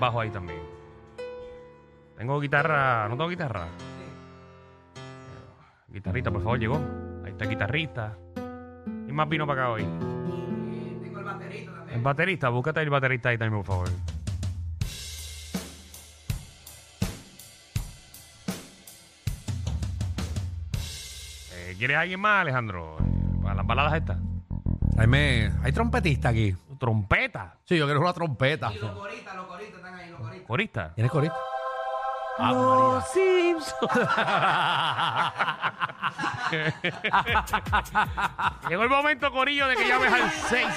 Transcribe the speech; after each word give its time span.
bajo 0.00 0.20
ahí 0.20 0.30
también. 0.30 0.60
Tengo 2.16 2.38
guitarra, 2.40 3.08
no 3.08 3.16
tengo 3.16 3.28
guitarra. 3.28 3.66
Eh, 3.66 5.02
Guitarrista, 5.92 6.30
por 6.30 6.40
favor, 6.42 6.56
llegó. 6.58 6.76
Ahí 7.24 7.32
está 7.32 7.44
el 7.44 7.50
guitarrista. 7.50 8.16
¿Y 9.08 9.12
más 9.12 9.28
vino 9.28 9.44
para 9.44 9.62
acá 9.62 9.70
hoy? 9.72 9.82
Tengo 9.82 11.18
el 11.18 11.24
baterista 11.24 11.72
también. 11.74 11.98
El 11.98 12.02
baterista, 12.04 12.48
búscate 12.48 12.80
el 12.82 12.90
baterista 12.90 13.30
ahí 13.30 13.38
también, 13.38 13.64
por 13.64 13.66
favor. 13.66 13.88
Eh, 21.54 21.74
¿Quieres 21.78 21.96
alguien 21.96 22.20
más, 22.20 22.42
Alejandro? 22.42 22.96
Eh, 23.00 23.40
para 23.42 23.54
las 23.56 23.66
baladas 23.66 23.94
estas. 23.94 24.18
Ahí 24.96 25.06
me- 25.06 25.50
hay 25.62 25.72
trompetista 25.72 26.28
aquí. 26.30 26.54
Trompeta. 26.78 27.56
Sí, 27.64 27.76
yo 27.76 27.84
quiero 27.86 28.00
una 28.00 28.12
trompeta. 28.12 28.72
Y 28.72 28.78
los 28.78 28.90
coristas, 28.92 29.34
los 29.36 29.46
coristas 29.46 29.76
están 29.76 29.94
ahí, 29.94 30.10
los 30.10 30.20
coristas. 30.20 30.46
Corista. 30.46 30.94
¿Tienes 30.94 31.12
corista? 31.12 31.36
Ah, 32.40 32.52
Los 32.52 33.04
Simpsons. 33.10 33.74
Llegó 38.68 38.82
el 38.84 38.88
momento, 38.88 39.30
Corillo, 39.32 39.66
de 39.66 39.74
que 39.76 39.88
llames 39.88 40.12
al 40.12 40.30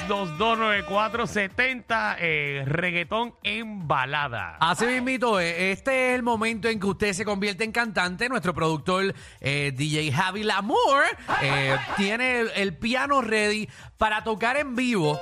6229470 0.07 2.15
eh, 2.19 2.63
reggaetón 2.65 3.35
en 3.43 3.87
balada. 3.87 4.57
Así 4.59 4.85
mismito, 4.85 5.39
eh, 5.39 5.71
este 5.71 6.09
es 6.09 6.15
el 6.15 6.23
momento 6.23 6.67
en 6.67 6.79
que 6.79 6.87
usted 6.87 7.13
se 7.13 7.23
convierte 7.25 7.63
en 7.63 7.71
cantante. 7.71 8.27
Nuestro 8.27 8.53
productor 8.55 9.13
eh, 9.39 9.71
DJ 9.75 10.11
Javi 10.11 10.43
Lamour 10.43 11.03
eh, 11.43 11.77
tiene 11.95 12.39
el, 12.39 12.49
el 12.55 12.75
piano 12.77 13.21
ready 13.21 13.69
para 13.97 14.23
tocar 14.23 14.57
en 14.57 14.75
vivo. 14.75 15.19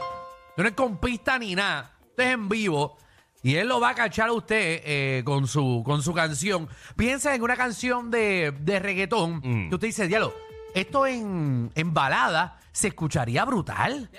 No 0.63 0.69
es 0.69 0.75
con 0.75 0.97
pista 0.97 1.37
ni 1.39 1.55
nada. 1.55 1.91
Esto 2.09 2.21
es 2.23 2.29
en 2.29 2.49
vivo. 2.49 2.97
Y 3.41 3.55
él 3.55 3.67
lo 3.69 3.79
va 3.79 3.89
a 3.91 3.95
cachar 3.95 4.29
a 4.29 4.33
usted 4.33 4.81
eh, 4.83 5.21
con, 5.25 5.47
su, 5.47 5.81
con 5.85 6.01
su 6.03 6.13
canción. 6.13 6.67
Piensa 6.97 7.33
en 7.33 7.41
una 7.41 7.55
canción 7.55 8.11
de, 8.11 8.53
de 8.59 8.79
reggaetón 8.79 9.37
Mm. 9.43 9.69
que 9.69 9.75
usted 9.75 9.87
dice, 9.87 10.07
diablo, 10.07 10.33
esto 10.75 11.07
en, 11.07 11.71
en 11.75 11.93
balada 11.93 12.59
se 12.73 12.89
escucharía 12.89 13.45
brutal. 13.45 14.09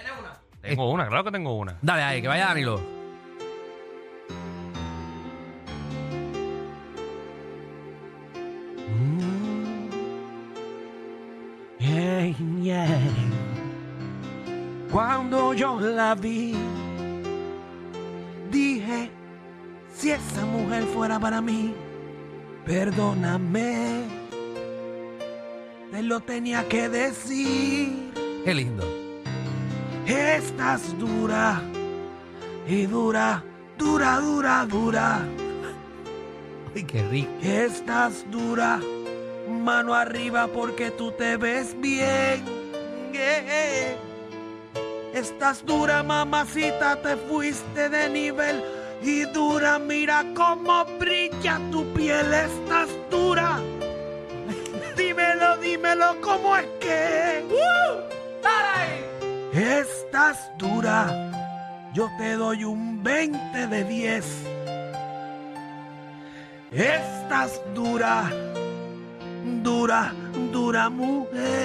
Tengo 0.62 0.90
una, 0.90 1.06
claro 1.08 1.24
que 1.24 1.30
tengo 1.32 1.56
una. 1.58 1.76
Dale 1.82 2.02
ahí, 2.02 2.22
que 2.22 2.28
vaya 2.28 2.46
Danilo. 2.46 2.99
Yo 15.54 15.78
la 15.80 16.14
vi, 16.14 16.54
dije, 18.50 19.10
si 19.94 20.12
esa 20.12 20.46
mujer 20.46 20.84
fuera 20.84 21.18
para 21.18 21.40
mí, 21.40 21.74
perdóname, 22.64 24.04
te 25.90 26.02
lo 26.02 26.20
tenía 26.20 26.66
que 26.68 26.88
decir. 26.88 28.12
Qué 28.44 28.54
lindo. 28.54 28.84
Estás 30.06 30.96
dura 30.98 31.60
y 32.66 32.86
dura, 32.86 33.44
dura, 33.76 34.20
dura, 34.20 34.66
dura. 34.66 35.20
Ay, 36.74 36.84
qué 36.84 37.02
rico. 37.08 37.30
Estás 37.42 38.24
dura, 38.30 38.80
mano 39.48 39.94
arriba 39.94 40.46
porque 40.46 40.90
tú 40.90 41.10
te 41.12 41.36
ves 41.36 41.76
bien. 41.80 42.60
Estás 45.20 45.62
dura, 45.66 46.02
mamacita, 46.02 46.96
te 47.02 47.14
fuiste 47.14 47.90
de 47.90 48.08
nivel. 48.08 48.64
Y 49.02 49.26
dura, 49.34 49.78
mira 49.78 50.24
cómo 50.34 50.86
brilla 50.98 51.60
tu 51.70 51.84
piel. 51.92 52.32
Estás 52.32 52.88
dura. 53.10 53.60
Dímelo, 54.96 55.58
dímelo, 55.58 56.18
¿cómo 56.22 56.56
es 56.56 56.66
que? 56.80 57.44
Estás 59.52 60.50
dura. 60.56 61.30
Yo 61.92 62.08
te 62.16 62.32
doy 62.36 62.64
un 62.64 63.02
20 63.02 63.66
de 63.66 63.84
10. 63.84 64.24
Estás 66.72 67.60
dura, 67.74 68.32
dura, 69.62 70.14
dura 70.50 70.88
mujer. 70.88 71.60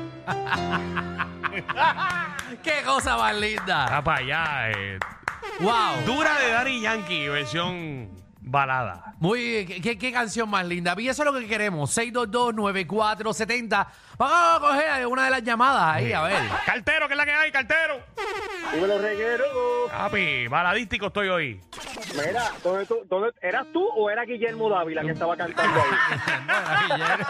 Qué 2.62 2.82
cosa 2.84 3.16
más 3.16 3.34
linda. 3.36 4.02
para 4.02 4.18
allá, 4.18 4.70
eh. 4.70 4.98
Wow. 5.60 6.04
Dura 6.06 6.38
de 6.38 6.50
Daddy 6.52 6.80
Yankee, 6.82 7.28
versión 7.28 8.10
balada. 8.40 9.14
Muy, 9.18 9.66
¿qué, 9.66 9.80
qué- 9.82 9.98
qué 9.98 10.12
canción 10.12 10.48
más 10.48 10.64
linda. 10.66 10.94
Y 10.98 11.08
eso 11.08 11.22
es 11.22 11.26
lo 11.32 11.38
que 11.38 11.46
queremos. 11.46 11.96
622-9470. 11.96 13.86
Vamos 14.16 14.36
a 14.36 14.58
coger 14.60 15.06
una 15.06 15.24
de 15.24 15.30
las 15.30 15.42
llamadas 15.42 15.96
ahí, 15.96 16.12
a 16.12 16.22
ver. 16.22 16.42
Cartero, 16.66 17.06
¿qué 17.08 17.14
es 17.14 17.18
la 17.18 17.24
que 17.26 17.32
hay, 17.32 17.50
cartero? 17.52 18.00
Dímelo, 18.72 18.98
reguero. 18.98 19.44
Papi, 19.90 20.46
baladístico 20.48 21.06
estoy 21.08 21.28
hoy. 21.28 21.60
Mira, 22.14 22.50
¿dónde 22.64 22.86
tú, 22.86 22.96
dónde, 23.08 23.32
¿eras 23.40 23.66
tú 23.72 23.86
o 23.86 24.10
era 24.10 24.24
Guillermo 24.24 24.68
Dávila 24.68 25.02
que 25.02 25.10
estaba 25.12 25.36
cantando 25.36 25.80
ahí? 25.80 25.90
Era 26.50 26.88
Guillermo. 26.88 27.26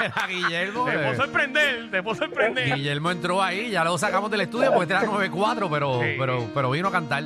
Era 0.00 0.26
Guillermo. 0.26 0.84
Te 0.86 0.92
puedo 0.92 1.12
eh. 1.12 1.16
sorprender, 1.16 1.90
te 1.90 2.02
puedo 2.02 2.16
sorprender. 2.16 2.74
Guillermo 2.74 3.10
entró 3.10 3.42
ahí, 3.42 3.70
ya 3.70 3.84
lo 3.84 3.96
sacamos 3.98 4.30
del 4.30 4.40
estudio 4.42 4.70
porque 4.72 4.92
este 4.92 4.94
era 4.94 5.04
94, 5.12 5.70
pero, 5.70 6.00
Sí. 6.00 6.16
pero, 6.18 6.48
pero 6.54 6.70
vino 6.70 6.88
a 6.88 6.92
cantar. 6.92 7.24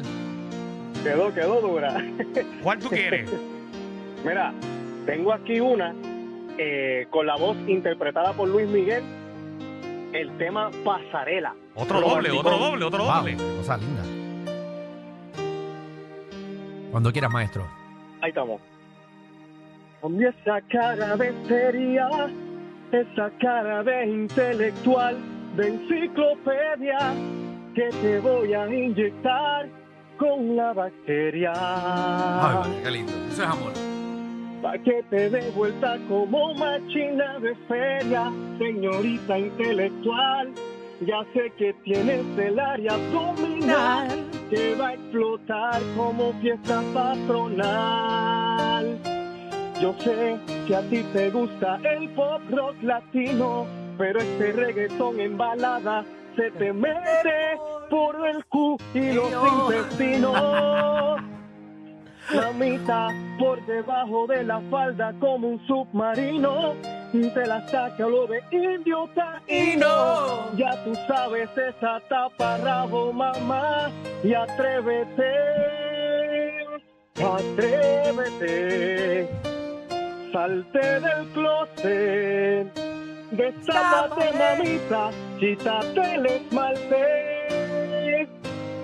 Quedó, 1.02 1.32
quedó 1.32 1.60
dura. 1.60 1.94
¿Cuál 2.62 2.78
tú 2.80 2.88
quieres? 2.88 3.30
Mira, 4.24 4.52
tengo 5.06 5.32
aquí 5.32 5.60
una 5.60 5.94
eh, 6.58 7.06
con 7.10 7.26
la 7.26 7.36
voz 7.36 7.56
interpretada 7.68 8.32
por 8.32 8.48
Luis 8.48 8.66
Miguel, 8.68 9.04
el 10.12 10.36
tema 10.36 10.70
Pasarela. 10.84 11.54
Otro 11.76 12.00
doble, 12.00 12.30
otro 12.32 12.58
doble, 12.58 12.84
otro 12.84 13.04
Wow, 13.04 13.14
doble. 13.18 13.36
qué 13.36 13.56
cosa 13.58 13.76
linda. 13.76 14.02
Cuando 16.90 17.12
quieras, 17.12 17.30
maestro. 17.30 17.66
Ahí 18.20 18.30
estamos. 18.30 18.60
Cambia 20.00 20.28
esa 20.30 20.60
cara 20.68 21.16
de 21.16 21.34
seria, 21.48 22.08
esa 22.92 23.30
cara 23.40 23.82
de 23.82 24.06
intelectual, 24.06 25.16
de 25.56 25.68
enciclopedia, 25.68 27.14
que 27.74 27.90
te 28.00 28.20
voy 28.20 28.54
a 28.54 28.66
inyectar 28.68 29.68
con 30.16 30.56
la 30.56 30.72
bacteria. 30.72 31.52
Ay, 31.54 32.80
qué 32.82 32.90
lindo. 32.90 33.12
Eso 33.30 33.42
es 33.42 33.48
amor. 33.48 33.72
Pa' 34.62 34.78
que 34.78 35.02
te 35.10 35.30
dé 35.30 35.50
vuelta 35.50 35.98
como 36.08 36.54
máquina 36.54 37.38
de 37.38 37.54
feria, 37.68 38.32
señorita 38.58 39.38
intelectual. 39.38 40.52
Ya 41.00 41.24
sé 41.32 41.52
que 41.56 41.72
tienes 41.84 42.24
el 42.38 42.58
área 42.58 42.94
abdominal 42.94 44.27
que 44.50 44.74
va 44.74 44.88
a 44.88 44.94
explotar 44.94 45.80
como 45.96 46.32
fiesta 46.40 46.82
patronal. 46.94 48.98
Yo 49.80 49.94
sé 50.00 50.38
que 50.66 50.74
a 50.74 50.82
ti 50.82 51.04
te 51.12 51.30
gusta 51.30 51.78
el 51.84 52.08
pop 52.10 52.42
rock 52.50 52.82
latino, 52.82 53.66
pero 53.96 54.18
este 54.18 54.50
reggaetón 54.52 55.20
en 55.20 55.38
balada 55.38 56.04
se 56.36 56.50
te 56.52 56.72
mete 56.72 57.58
por 57.90 58.26
el 58.26 58.44
cu 58.46 58.76
y 58.94 59.12
los 59.12 59.32
intestinos. 59.32 61.20
Mamita, 62.34 63.08
por 63.38 63.64
debajo 63.66 64.26
de 64.26 64.44
la 64.44 64.60
falda 64.70 65.14
como 65.18 65.48
un 65.48 65.66
submarino. 65.66 66.74
Y 67.12 67.28
te 67.30 67.46
la 67.46 67.66
saca 67.68 68.06
lo 68.06 68.26
de 68.26 68.42
indio 68.50 69.08
taíno. 69.14 70.50
Ya 70.56 70.82
tú 70.84 70.94
sabes 71.06 71.48
esa 71.56 72.00
tapa 72.08 72.58
rabo, 72.58 73.12
mamá. 73.12 73.90
Y 74.22 74.34
atrévete, 74.34 75.32
atrévete. 77.16 79.28
Salte 80.32 81.00
del 81.00 81.26
closet. 81.32 82.66
Destápate, 83.30 84.32
mamita. 84.38 85.10
Quítate 85.38 86.14
el 86.14 86.26
esmalte. 86.26 88.28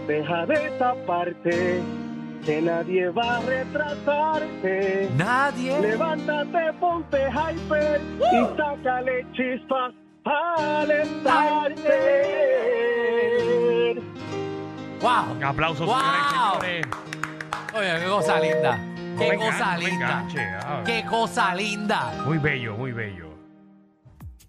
Deja 0.07 0.47
de 0.47 0.71
taparte 0.79 1.83
que 2.45 2.61
nadie 2.63 3.09
va 3.11 3.37
a 3.37 3.41
retratarte. 3.41 5.09
Nadie. 5.17 5.81
Levántate, 5.81 6.73
ponte 6.81 7.19
hyper 7.31 8.01
y 8.19 8.57
sácale 8.57 9.27
chispas 9.33 9.93
al 10.25 10.91
estarter. 13.05 14.03
Wow. 15.01 15.37
Aplausos, 15.45 15.87
Wow. 15.87 15.97
señores 15.97 16.25
y 16.25 16.29
señores. 16.31 16.87
Oye, 17.77 18.01
qué 18.01 18.07
cosa 18.09 18.41
linda. 18.41 18.77
No 18.79 19.21
Qué 19.21 19.37
cosa 19.37 19.47
enganche, 19.49 19.87
linda. 19.89 20.07
enganche, 20.07 20.41
ah. 20.63 20.83
Qué 20.85 21.05
cosa 21.05 21.55
linda. 21.55 22.13
Muy 22.27 22.39
bello, 22.39 22.77
muy 22.77 22.93
bello. 22.93 23.29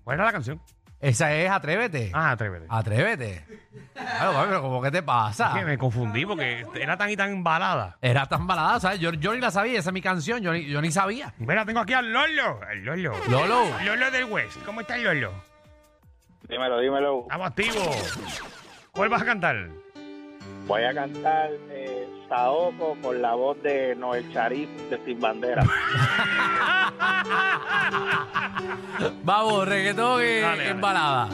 ¿Cuál 0.03 0.15
era 0.15 0.25
la 0.25 0.31
canción? 0.31 0.59
Esa 0.99 1.33
es 1.33 1.49
Atrévete. 1.49 2.11
Ah, 2.13 2.31
atrévete. 2.31 2.65
Atrévete. 2.69 3.45
Claro, 3.93 4.33
papi, 4.33 4.47
pero 4.47 4.61
¿cómo 4.61 4.81
que 4.81 4.91
te 4.91 5.03
pasa? 5.03 5.49
Es 5.49 5.59
que 5.59 5.65
me 5.65 5.77
confundí 5.77 6.25
porque 6.25 6.65
era 6.75 6.97
tan 6.97 7.09
y 7.09 7.17
tan 7.17 7.43
balada. 7.43 7.97
Era 8.01 8.25
tan 8.25 8.47
balada, 8.47 8.79
¿sabes? 8.79 8.99
Yo, 8.99 9.13
yo 9.13 9.33
ni 9.33 9.39
la 9.39 9.51
sabía, 9.51 9.79
esa 9.79 9.89
es 9.89 9.93
mi 9.93 10.01
canción, 10.01 10.41
yo 10.41 10.51
ni, 10.51 10.65
yo 10.65 10.81
ni 10.81 10.91
sabía. 10.91 11.33
Mira, 11.37 11.65
tengo 11.65 11.79
aquí 11.79 11.93
al 11.93 12.11
Lolo. 12.11 12.59
El 12.71 12.83
Lolo. 12.83 13.13
Lolo. 13.29 13.65
Lolo 13.83 14.11
del 14.11 14.25
West. 14.25 14.57
¿Cómo 14.65 14.81
está 14.81 14.95
el 14.95 15.03
Lolo? 15.03 15.31
Dímelo, 16.49 16.79
dímelo. 16.79 17.21
Estamos 17.23 17.47
activos. 17.47 18.41
¿Cuál 18.91 19.09
vas 19.09 19.21
a 19.21 19.25
cantar? 19.25 19.69
Voy 20.67 20.83
a 20.83 20.93
cantar 20.93 21.51
eh, 21.69 22.07
Saoko 22.27 22.97
con 23.01 23.21
la 23.21 23.35
voz 23.35 23.61
de 23.61 23.95
Noel 23.95 24.31
Charif 24.33 24.69
de 24.89 25.03
Sin 25.05 25.19
Bandera. 25.19 25.63
Vamos, 29.23 29.67
reggaetón 29.67 30.21
en, 30.21 30.41
Dale, 30.41 30.57
dale. 30.57 30.69
en 30.69 30.81
balada. 30.81 31.29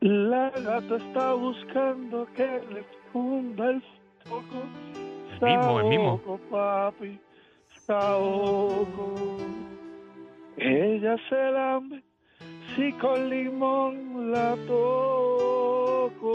La 0.00 0.50
gata 0.50 0.96
está 0.96 1.32
buscando 1.32 2.26
que 2.36 2.62
le 2.70 2.84
funda 3.12 3.70
el 3.70 3.82
foco. 4.24 4.62
El 5.40 5.46
mismo, 5.46 5.80
el 5.80 5.86
mismo. 5.86 6.20
Papi. 6.50 7.18
Ella 10.56 11.16
se 11.28 11.50
lambe 11.52 12.02
si 12.76 12.92
con 12.94 13.28
limón 13.30 14.30
la 14.32 14.56
toco. 14.66 16.32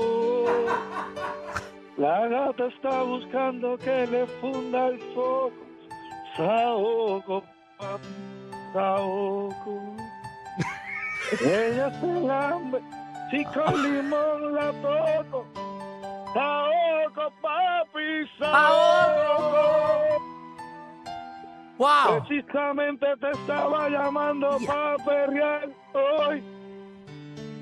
La 1.97 2.27
gata 2.27 2.67
está 2.67 3.03
buscando 3.03 3.77
que 3.77 4.07
le 4.07 4.25
funda 4.41 4.87
el 4.87 4.99
foco. 5.13 5.68
Saoko, 6.35 7.43
papi, 7.77 8.07
Saoko. 8.73 9.95
Ella 11.41 11.91
se 11.99 12.21
lambe 12.21 12.81
si 13.29 13.45
con 13.45 13.83
limón 13.83 14.55
la 14.55 14.71
toco. 14.81 15.45
Saoko, 16.33 17.31
papi, 17.41 18.27
Saoko. 18.39 19.69
¡Wow! 21.77 22.25
Precisamente 22.27 23.05
te 23.21 23.31
estaba 23.31 23.89
llamando 23.89 24.57
para 24.67 24.97
perrear 24.97 25.69
hoy. 25.93 26.43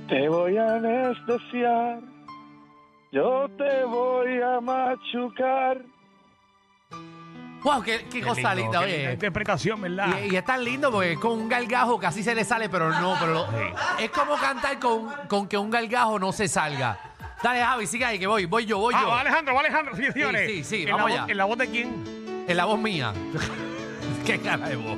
Te 0.09 0.27
voy 0.27 0.57
a 0.57 0.75
anestesiar. 0.75 1.99
Yo 3.11 3.47
te 3.57 3.83
voy 3.83 4.41
a 4.41 4.59
machucar. 4.59 5.77
¡Wow! 7.63 7.81
¡Qué, 7.83 8.05
qué 8.09 8.21
cosa 8.21 8.51
Qué 8.51 8.55
lindo, 8.61 8.71
linda, 8.71 8.79
qué 8.79 8.85
linda 8.87 9.03
oye! 9.03 9.13
interpretación, 9.13 9.81
¿verdad? 9.81 10.07
Y, 10.23 10.33
y 10.33 10.37
es 10.37 10.45
tan 10.45 10.63
lindo 10.63 10.91
porque 10.91 11.13
es 11.13 11.19
con 11.19 11.31
un 11.33 11.49
gargajo 11.49 11.99
casi 11.99 12.23
se 12.23 12.33
le 12.35 12.45
sale, 12.45 12.69
pero 12.69 12.89
no, 12.91 13.15
pero 13.19 13.33
lo- 13.33 13.47
es 13.99 14.09
como 14.11 14.35
cantar 14.37 14.79
con, 14.79 15.07
con 15.27 15.47
que 15.47 15.57
un 15.57 15.69
gargajo 15.69 16.19
no 16.19 16.31
se 16.31 16.47
salga. 16.47 16.97
Dale, 17.43 17.61
Javi, 17.63 17.85
sigue 17.87 18.05
ahí, 18.05 18.19
que 18.19 18.27
voy, 18.27 18.45
voy 18.45 18.65
yo, 18.65 18.77
voy 18.79 18.93
Ah, 18.95 19.01
yo. 19.01 19.07
va 19.09 19.21
Alejandro, 19.21 19.53
va 19.53 19.59
Alejandro, 19.61 19.95
sí, 19.95 20.03
señores. 20.11 20.49
sí, 20.49 20.63
sí, 20.63 20.83
¿En 20.83 20.91
vamos 20.91 21.09
la 21.11 21.23
allá. 21.23 21.31
¿En 21.31 21.37
la 21.37 21.45
voz 21.45 21.57
de 21.57 21.67
quién? 21.67 22.45
En 22.47 22.57
la 22.57 22.65
voz 22.65 22.79
mía. 22.79 23.13
qué 24.25 24.39
cara 24.39 24.69
de 24.69 24.75
voz. 24.75 24.97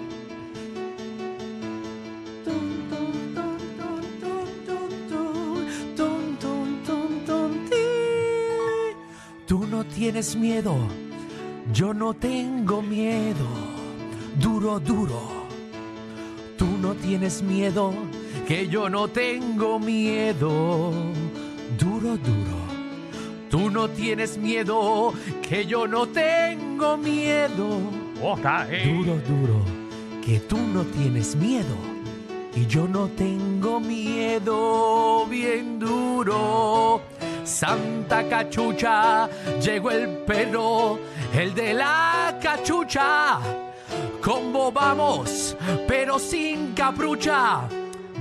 Tú 9.47 9.65
no 9.65 9.83
tienes 9.83 10.35
miedo, 10.35 10.75
yo 11.73 11.93
no 11.93 12.13
tengo 12.13 12.81
miedo. 12.81 13.47
Duro, 14.39 14.79
duro. 14.79 15.21
Tú 16.57 16.65
no 16.81 16.93
tienes 16.93 17.41
miedo, 17.41 17.93
que 18.47 18.67
yo 18.67 18.89
no 18.89 19.07
tengo 19.07 19.79
miedo. 19.79 20.91
Duro, 21.77 22.17
duro. 22.17 22.59
Tú 23.49 23.69
no 23.71 23.89
tienes 23.89 24.37
miedo, 24.37 25.13
que 25.41 25.65
yo 25.65 25.87
no 25.87 26.07
tengo 26.07 26.97
miedo. 26.97 27.79
Duro, 28.85 29.19
duro, 29.27 29.61
que 30.23 30.39
tú 30.41 30.57
no 30.57 30.83
tienes 30.83 31.35
miedo. 31.35 31.75
Y 32.55 32.65
yo 32.67 32.87
no 32.87 33.07
tengo 33.07 33.79
miedo, 33.79 35.25
bien 35.27 35.79
duro. 35.79 37.01
Santa 37.59 38.23
cachucha, 38.29 39.27
llegó 39.59 39.91
el 39.91 40.07
perro, 40.19 40.97
el 41.33 41.53
de 41.53 41.73
la 41.73 42.39
cachucha. 42.41 43.37
Combo 44.23 44.71
vamos, 44.71 45.57
pero 45.85 46.17
sin 46.19 46.73
caprucha. 46.73 47.67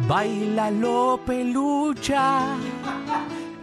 Bailalo 0.08 1.20
pelucha 1.24 2.56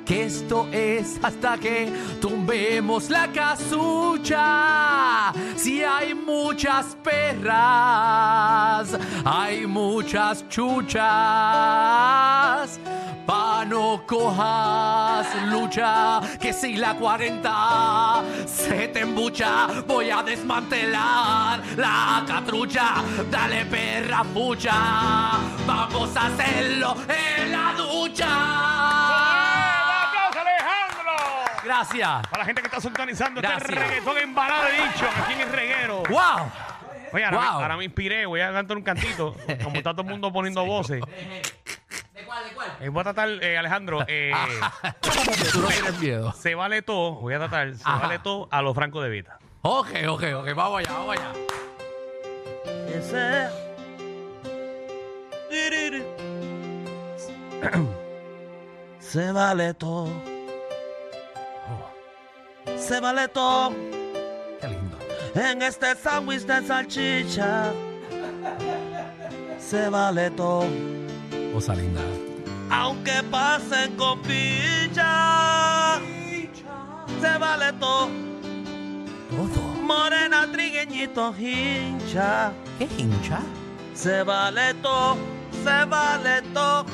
que 0.06 0.25
esto 0.25 0.68
es 0.72 1.19
hasta 1.22 1.57
que 1.57 1.92
tumbemos 2.22 3.10
la 3.10 3.27
casucha. 3.33 4.44
Si 5.57 5.83
hay 5.83 6.13
muchas 6.13 6.95
perras, 7.04 7.51
hay 9.23 9.65
muchas 9.65 10.47
chuchas. 10.49 11.05
Pa' 13.25 13.65
no 13.65 14.05
cojas 14.05 15.25
lucha, 15.47 16.21
que 16.39 16.53
si 16.53 16.77
la 16.77 16.93
40 16.93 18.23
se 18.45 18.87
te 18.89 18.99
embucha, 18.99 19.67
voy 19.87 20.11
a 20.11 20.21
desmantelar 20.21 21.59
la 21.75 22.23
catrucha. 22.27 23.03
Dale 23.31 23.65
perra 23.65 24.23
pucha, 24.23 25.31
vamos 25.65 26.15
a 26.15 26.27
hacerlo 26.27 26.95
en 27.07 27.51
la 27.51 27.73
ducha. 27.73 28.27
¡Aplausos, 30.05 30.41
Alejandro! 30.41 31.15
Gracias. 31.63 32.27
Para 32.27 32.38
la 32.38 32.45
gente 32.45 32.61
que 32.61 32.67
está 32.67 32.79
sintonizando 32.79 33.41
este 33.41 33.57
reggaetón 33.57 34.17
embalado, 34.19 34.67
he 34.67 34.73
dicho, 34.88 35.05
aquí 35.17 35.33
en 35.33 35.41
el 35.41 35.51
reguero. 35.51 36.03
¡Wow! 36.09 36.51
Oye, 37.11 37.23
ahora, 37.25 37.39
me- 37.39 37.45
ahora 37.47 37.77
me 37.77 37.85
inspiré, 37.85 38.25
voy 38.25 38.41
a 38.41 38.51
cantar 38.51 38.77
un 38.77 38.83
cantito, 38.83 39.35
como 39.63 39.77
está 39.77 39.91
todo 39.93 40.01
el 40.03 40.07
mundo 40.09 40.31
poniendo 40.33 40.65
voces. 40.65 41.01
¿De 42.13 42.23
cuál, 42.25 42.45
de 42.49 42.51
cuál? 42.55 42.77
Eh, 42.79 42.89
voy 42.89 43.01
a 43.01 43.03
tratar, 43.03 43.29
eh, 43.41 43.57
Alejandro, 43.57 44.03
eh, 44.07 44.31
Tú 45.51 45.59
no 45.61 45.67
tienes 45.67 45.99
miedo. 45.99 46.31
se 46.33 46.55
vale 46.55 46.81
todo, 46.81 47.15
voy 47.15 47.33
a 47.33 47.37
tratar, 47.39 47.75
se 47.75 47.81
Ajá. 47.83 47.99
vale 47.99 48.19
todo 48.19 48.47
a 48.51 48.61
los 48.61 48.73
Franco 48.75 49.01
de 49.01 49.09
Vita. 49.09 49.37
Ok, 49.61 49.89
ok, 50.07 50.23
ok. 50.37 50.53
Vamos 50.55 50.79
allá, 50.79 50.91
vamos 50.93 51.17
allá. 51.17 51.31
Ese. 52.95 53.49
Se 58.99 59.31
vale 59.31 59.73
todo. 59.73 60.09
Se 62.77 63.00
vale 63.00 63.27
todo. 63.29 63.74
En 65.36 65.62
este 65.62 65.96
sándwich 65.96 66.42
de 66.46 66.65
salchicha. 66.65 67.72
Se 69.60 69.89
vale 69.89 70.30
todo, 70.32 70.65
Cosa 71.54 71.74
linda. 71.75 72.01
aunque 72.70 73.24
pasen 73.32 73.96
con 73.98 74.22
picha. 74.22 76.00
Se 77.22 77.38
vale 77.39 77.74
todo, 77.74 78.10
Todo. 79.30 79.62
morena, 79.84 80.48
trigueñito, 80.51 81.34
hincha. 81.38 82.51
¿Qué 82.77 82.88
hincha? 82.98 83.39
Se 83.94 84.24
vale 84.24 84.74
todo, 84.75 85.18
se 85.63 85.86
vale 85.86 86.42
todo, 86.54 86.86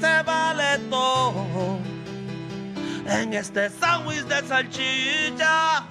se 0.00 0.22
vale 0.22 0.78
todo. 0.90 1.78
En 3.06 3.34
este 3.34 3.68
sándwich 3.70 4.22
de 4.24 4.46
salchicha, 4.48 5.84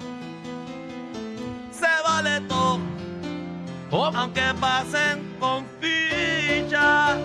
se 2.20 2.28
vale 2.28 2.40
todo, 2.42 2.78
Oh, 3.92 4.04
aunque 4.14 4.42
pasen 4.60 5.36
con 5.40 5.66
ficha. 5.80 7.16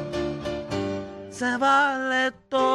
Se 1.30 1.58
vale 1.58 2.32
todo. 2.50 2.66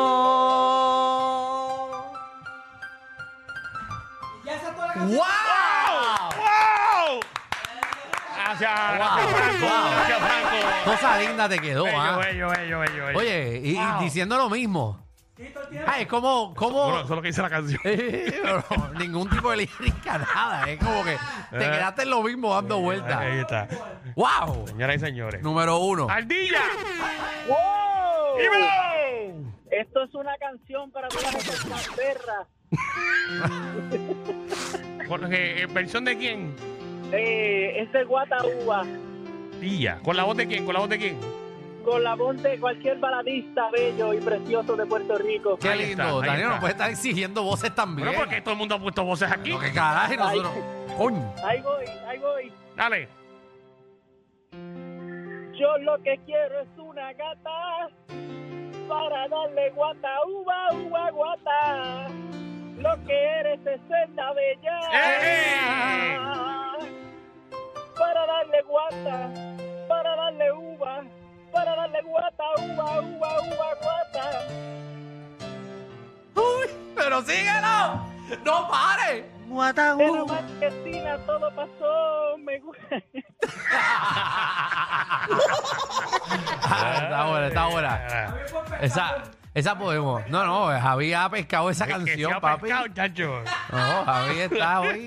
Ya 4.45 4.55
esa 4.55 4.69
es 4.69 4.75
toda 4.77 4.87
la 4.87 4.95
¡Wow! 4.95 5.17
¡Wow! 6.37 7.21
Gracias, 8.37 8.71
Franco. 8.71 9.67
wow. 9.67 9.91
Gracias, 9.91 10.19
Franco. 10.19 10.57
Cosa 10.85 11.19
linda 11.19 11.49
te 11.49 11.59
quedó, 11.59 11.85
Bello, 11.85 11.99
¿ah? 12.00 12.17
bello, 12.19 12.49
bello, 12.50 12.81
bello, 12.81 13.07
bello. 13.07 13.19
Oye, 13.19 13.61
y, 13.65 13.79
diciendo 14.00 14.37
lo 14.37 14.49
mismo. 14.50 15.10
Quito 15.41 15.63
el 15.63 15.69
tiempo. 15.69 15.91
Ay, 15.91 16.05
como, 16.07 16.55
como. 16.55 16.85
Bueno, 16.85 16.97
eso 17.01 17.05
es 17.05 17.11
lo 17.11 17.23
que 17.23 17.29
dice 17.29 17.41
la 17.43 17.51
canción. 17.51 17.81
Pero 17.83 18.65
ningún 18.99 19.29
tipo 19.31 19.51
de 19.51 19.57
lírica, 19.59 20.19
nada. 20.19 20.65
Es 20.71 20.79
como 20.79 21.03
que 21.03 21.17
te 21.51 21.57
Eh. 21.65 21.71
quedaste 21.71 22.03
en 22.03 22.11
lo 22.11 22.23
mismo 22.23 22.55
dando 22.55 22.77
Ahí 22.77 22.83
vueltas. 22.83 23.23
está. 23.37 23.69
¡Wow! 24.17 24.67
Señoras 24.69 24.97
y 24.97 24.99
señores. 24.99 25.43
Número 25.43 25.79
uno. 25.79 26.09
¡Ardilla! 26.11 26.61
¡Wow! 27.49 28.39
¡Dímelo! 28.39 28.67
Esto 29.71 30.03
es 30.03 30.15
una 30.15 30.37
canción 30.37 30.91
para 30.91 31.09
todas 31.09 31.35
esas 31.37 31.89
perras. 31.97 32.47
Jorge, 35.09 35.63
¿eh, 35.63 35.67
¿versión 35.67 36.05
de 36.05 36.17
quién? 36.19 36.55
Eh, 37.13 37.81
es 37.83 37.93
de 37.93 38.05
Guataúba. 38.05 38.85
¿Con 40.03 40.17
la 40.17 40.25
voz 40.25 40.37
de 40.37 40.47
quién? 40.47 40.65
¿Con 40.65 40.75
la 40.75 40.81
voz 40.81 40.89
de 40.89 40.99
quién? 40.99 41.19
Con 41.85 42.05
la 42.05 42.15
voz 42.15 42.41
de 42.43 42.59
cualquier 42.61 42.99
baladista 42.99 43.71
bello 43.71 44.13
y 44.13 44.21
precioso 44.21 44.77
de 44.77 44.85
Puerto 44.87 45.17
Rico. 45.19 45.57
Qué 45.59 45.69
Ahí 45.69 45.87
lindo. 45.87 46.21
ahí 46.21 46.27
Daniel 46.29 46.45
no 46.49 46.49
está. 46.55 46.61
puede 46.61 46.73
estar 46.73 46.91
exigiendo 46.91 47.43
voces 47.43 47.75
también. 47.75 48.09
Bueno, 48.09 48.23
porque 48.25 48.41
todo 48.43 48.53
el 48.53 48.59
mundo 48.59 48.75
ha 48.75 48.79
puesto 48.81 49.03
voces 49.05 49.31
aquí. 49.33 49.51
Lo 49.51 49.59
que 49.59 49.73
carajo, 49.73 50.15
nosotros. 50.15 50.53
Coño. 50.97 51.35
Ahí 51.45 51.61
voy, 51.63 51.85
ahí 52.07 52.19
voy. 52.19 52.53
Dale. 52.77 53.09
Yo 55.59 55.79
lo 55.79 55.99
que 56.03 56.19
quiero 56.27 56.61
es 56.61 56.69
una 56.79 57.13
gata 57.13 57.89
para 58.89 59.29
darle 59.29 59.71
guata, 59.71 60.09
uva, 60.27 60.73
uva, 60.75 61.11
guata. 61.11 62.09
Lo 62.79 63.05
que 63.07 63.13
eres 63.41 63.61
es 63.67 63.81
senda 63.89 64.33
bella 64.33 64.81
¡Eh! 64.91 65.40
No 78.45 78.69
pare. 78.69 79.25
Uh. 79.49 80.27
marquesina 80.27 81.19
todo 81.27 81.53
pasó, 81.55 82.39
me 82.39 82.59
gusta. 82.61 83.03
Ah, 86.63 87.01
está 87.03 87.25
buena, 87.27 87.47
está 87.49 87.67
buena. 87.67 88.35
Esa, 88.81 89.23
esa 89.55 89.77
podemos. 89.79 90.27
No, 90.29 90.45
no, 90.45 90.67
Javi 90.81 91.13
ha 91.13 91.29
pescado 91.29 91.71
esa 91.71 91.85
es 91.85 91.89
que 91.95 91.99
se 92.01 92.07
canción, 92.07 92.33
ha 92.35 92.41
papi. 92.41 92.63
pescado, 92.63 92.87
chacho. 92.95 93.43
No, 93.73 94.05
Javi 94.05 94.39
está 94.41 94.81
hoy. 94.81 95.07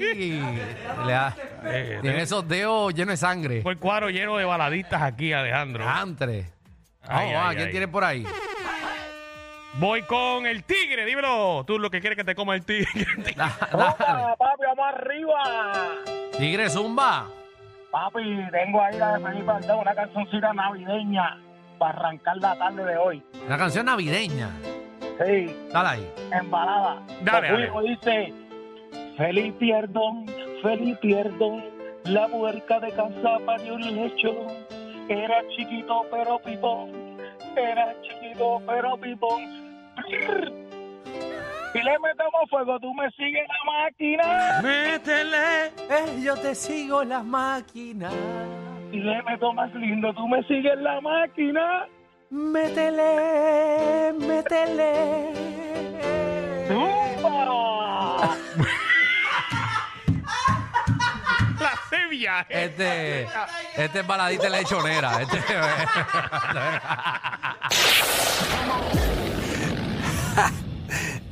le 1.06 1.12
da- 1.12 1.36
Eh, 1.66 2.00
tiene 2.02 2.22
esos 2.24 2.46
dedos 2.48 2.94
llenos 2.94 3.14
de 3.14 3.18
sangre. 3.18 3.62
Fue 3.62 3.72
el 3.74 3.80
cuadro 3.80 4.10
lleno 4.10 4.36
de 4.38 4.44
baladistas 4.46 5.02
aquí, 5.02 5.32
Alejandro. 5.32 5.88
Antre. 5.88 6.50
Ay, 7.08 7.28
Vamos, 7.28 7.36
va, 7.36 7.50
ay, 7.50 7.56
¿quién 7.56 7.68
ay. 7.68 7.72
tiene 7.72 7.88
por 7.88 8.04
ahí? 8.04 8.26
Voy 9.80 10.04
con 10.04 10.46
el 10.46 10.64
tigre, 10.64 11.04
dímelo. 11.06 11.64
Tú 11.66 11.80
lo 11.80 11.90
que 11.90 12.00
quieres 12.00 12.18
que 12.18 12.24
te 12.24 12.36
coma 12.36 12.56
el 12.56 12.64
tigre. 12.66 12.88
Dale. 13.36 13.52
papi, 14.38 14.64
vamos 14.68 14.86
arriba. 14.94 15.40
Tigre 16.38 16.70
Zumba. 16.70 17.28
Papi, 17.92 18.22
tengo 18.52 18.82
ahí 18.82 18.98
la 18.98 19.18
de 19.18 19.24
Felipe 19.24 19.52
una 19.80 19.96
cancioncita 19.96 20.54
navideña 20.54 21.40
para 21.78 21.98
arrancar 22.00 22.38
la 22.38 22.56
tarde 22.56 22.84
de 22.86 22.98
hoy. 22.98 23.24
Una 23.46 23.58
canción 23.58 23.86
navideña. 23.86 24.50
Sí, 25.24 25.56
Dale 25.72 25.90
ahí. 25.90 26.14
embalada. 26.32 27.02
Dale, 27.22 27.52
dale. 27.52 27.72
dice, 27.88 28.34
feliz 29.16 29.54
pierdón, 29.60 30.26
feliz 30.64 30.98
pierdón, 31.00 31.64
la 32.06 32.28
puerca 32.28 32.80
de 32.80 32.92
casa 32.92 33.38
parió 33.46 33.76
un 33.76 33.96
lecho. 33.96 34.48
Era 35.08 35.48
chiquito 35.56 36.06
pero 36.10 36.40
pipón, 36.40 37.18
era 37.56 37.94
chiquito 38.02 38.60
pero 38.66 38.98
pipón. 38.98 39.63
Y 41.76 41.82
le 41.82 42.00
metemos 42.00 42.50
fuego, 42.50 42.80
tú 42.80 42.94
me 42.94 43.10
sigues 43.12 43.48
la 43.48 43.64
máquina. 43.72 44.62
Métele. 44.62 45.66
Eh, 45.90 46.22
yo 46.24 46.36
te 46.36 46.54
sigo 46.54 47.04
las 47.04 47.26
máquinas. 47.26 48.14
Y 48.92 48.98
le 49.00 49.24
meto 49.24 49.52
más 49.54 49.74
lindo, 49.74 50.14
tú 50.14 50.28
me 50.28 50.44
sigues 50.44 50.78
la 50.78 51.02
máquina. 51.02 51.88
Métele, 52.30 54.14
métele. 54.20 55.34
¡Zumba! 56.68 58.36
La 61.60 61.76
sevilla. 61.90 62.46
Este, 62.50 63.28
este 63.78 64.00
es 64.00 64.08
baladita 64.08 64.50
lechonera. 64.50 65.22
Este, 65.22 65.38